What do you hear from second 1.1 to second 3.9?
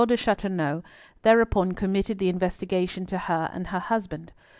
thereupon committed the investigation to her and her